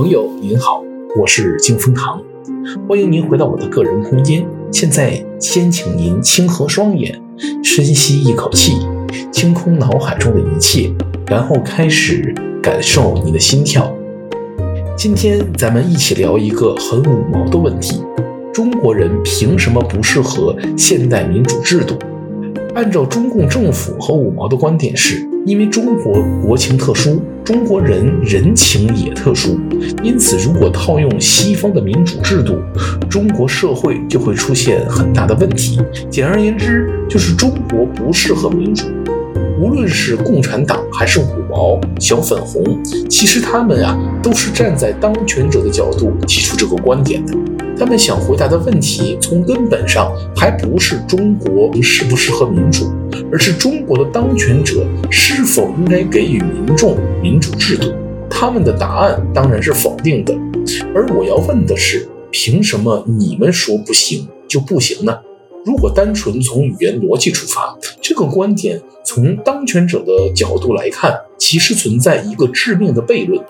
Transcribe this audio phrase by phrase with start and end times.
[0.00, 0.82] 朋友您好，
[1.14, 2.22] 我是金风堂，
[2.88, 4.48] 欢迎您回到我的个人空间。
[4.72, 7.20] 现在先请您轻合双眼，
[7.62, 8.78] 深吸一口气，
[9.30, 10.90] 清空脑海中的一切，
[11.26, 13.94] 然后开始感受你的心跳。
[14.96, 18.02] 今天咱们一起聊一个很五毛的问题：
[18.54, 21.94] 中国人凭什么不适合现代民主制度？
[22.74, 29.58] 按照中共政府和五毛的观点是，因为中国国情特殊，中国人人情也特殊，
[30.02, 32.60] 因此如果套用西方的民主制度，
[33.08, 35.80] 中国社会就会出现很大的问题。
[36.08, 38.86] 简而言之，就是中国不适合民主。
[39.60, 42.64] 无论是共产党还是五毛、小粉红，
[43.10, 47.34] 其实他们啊都是站在当权者的角度提出这个观点的。
[47.78, 52.92] 他们想回答的问题，从根本上还不是中国适不适合民主，
[53.32, 57.92] 而是中国的当权者是否应该给予民众民主制度。
[58.28, 60.34] 他们的答案当然是否定的。
[60.94, 65.18] 而我要问的是，凭什么你们说不行就不行呢？
[65.64, 73.42] 如果单纯从语言逻辑出发，这个观点从当权者的角度来看，其实存在一个致命的悖论。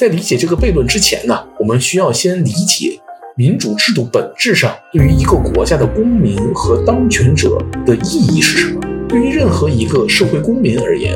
[0.00, 2.98] 在理解这个悖论之前呢，我们需要先理解
[3.36, 8.80] 民主制度本质上对于一个国家的公民和当权者的意义是什么。
[9.06, 11.14] 对于任何一个社会公民而言，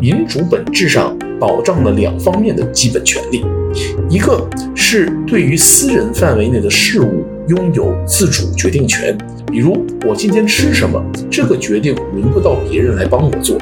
[0.00, 3.44] 民主本质上保障了两方面的基本权利，
[4.08, 9.18] 一个是对于私人范围内的事务拥有自主决定权。
[9.50, 13.58] 比如我今天吃什么，这个决定轮不到别人来帮我做。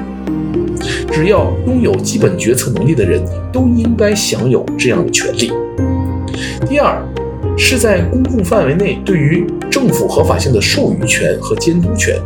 [1.11, 5.51] 只要拥有基本决策能力的人都应该享有这样的权利。
[6.67, 7.01] 第二，
[7.57, 12.19] 是在公共范围内对于政府合法性的授予权和监督权。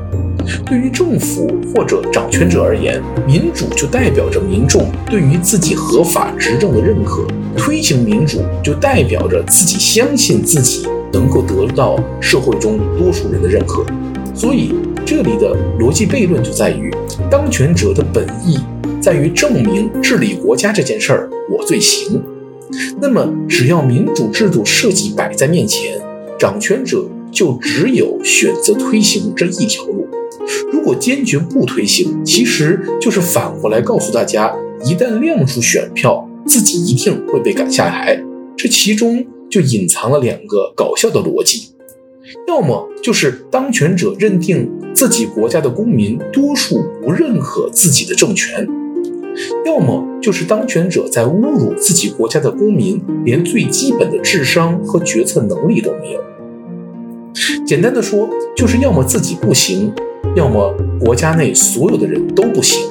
[0.66, 7.26] 对于政府或者掌权者而言，民主就代表着民众对于自己合法执政的认可，
[7.56, 10.88] 推行民主就代表着自己相信自己。
[11.14, 13.86] 能够得到社会中多数人的认可，
[14.34, 14.74] 所以
[15.14, 16.90] 这里的逻辑悖论就在于，
[17.30, 18.58] 当权者的本意
[19.02, 22.24] 在于证明治理国家这件事儿我最行。
[23.02, 26.00] 那么，只要民主制度设计摆在面前，
[26.40, 30.08] 掌权者就只有选择推行这一条路。
[30.72, 34.56] 如果坚决不推行，其实就是反过来告诉大家，
[34.86, 38.18] 一旦亮出选票，自己一定会被赶下台。
[38.56, 39.26] 这其中。
[39.52, 41.74] 就隐藏了两个搞笑的逻辑，
[42.48, 48.68] 要么就是当权者认定自己国家的公民多数不认可自己的政权，
[49.66, 56.22] 要么就是当权者在侮辱自己国家的公民，连最基本的智商和决策能力都没有。
[57.66, 59.92] 简单的说，就是要么自己不行，
[60.36, 62.82] 要么国家内所有的人都不行。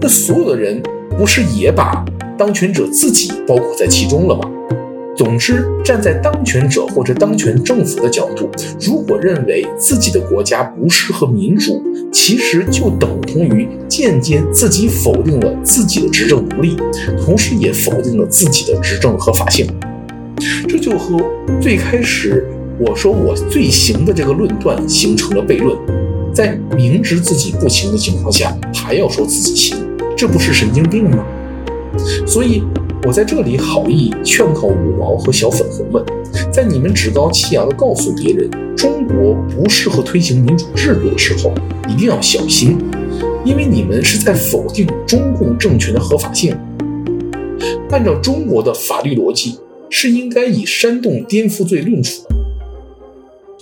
[0.00, 0.82] 那所有的人
[1.16, 2.04] 不是也把
[2.36, 4.50] 当权者自己包括在其中了吗？
[5.18, 8.48] 总之，站在当权者或者当权政府的角度，
[8.80, 16.76] 如果认为自己的国家不适合民主，其实就等同于间接自己否定了自己的执政能力，
[17.20, 19.66] 同时也否定了自己的执政合法性。
[20.68, 21.20] 这就和
[21.60, 22.46] 最开始
[22.78, 25.76] 我说我最行的这个论断形成了悖论，
[26.32, 29.76] 在明知自己不行的情况下，还要说自己行，
[30.16, 31.26] 这不是神经病吗？
[32.24, 32.62] 所以。
[33.04, 36.04] 我在这里好意劝告五毛和小粉红们，
[36.52, 41.54] 在你们趾高气扬地告诉别人中国不适合推行民主制度的时候，
[41.88, 42.76] 一定要小心，
[43.44, 46.54] 因为你们是在否定中共政权的合法性。
[47.90, 52.36] 按照中国的法律逻辑，是应该以煽动颠覆罪论处的。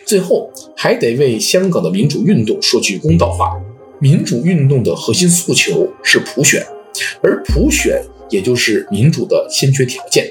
[0.05, 3.53] 最后，还得为香港的民主运动说句公道话：
[4.01, 6.67] 民主运动的核心诉求是普选，
[7.23, 8.03] 而普选。
[8.29, 10.27] 也就是民主的先决条件。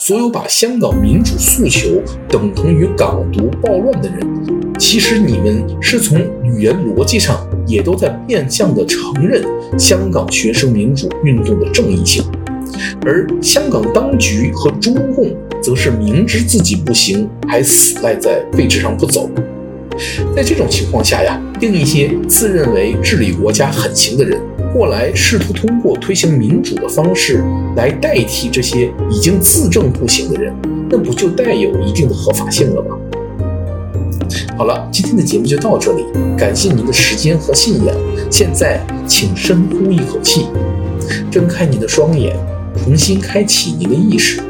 [0.00, 4.20] 所有把香港民主诉求等同于港独暴乱的人，
[4.78, 9.44] 其实你们是从语言逻辑上也都在变相的承认
[9.76, 12.22] 香港学生民主运动的正义性，
[13.04, 19.28] 而香港当局和中共则是明知自己不行，还死赖在位置上不走。
[20.36, 24.40] 在这种情况下呀，另一些自认为治理国家很行的人。
[24.72, 27.42] 过来试图通过推行民主的方式
[27.76, 30.54] 来代替这些已经自证不行的人，
[30.90, 32.96] 那不就带有一定的合法性了吗？
[34.56, 36.04] 好了，今天的节目就到这里，
[36.36, 37.94] 感谢您的时间和信仰。
[38.30, 40.46] 现在，请深呼一口气，
[41.30, 42.36] 睁开您的双眼，
[42.76, 44.40] 重新开启您的意识，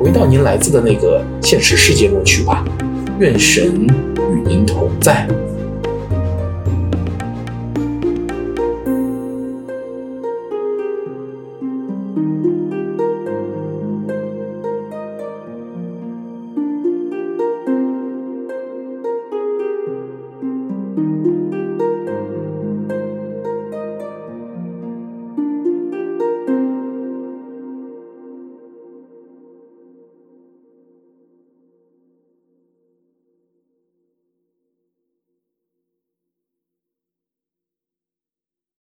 [0.00, 2.64] 回到您来自的那个现实世界中去吧。
[3.20, 3.86] 愿神
[4.16, 5.28] 与您同在。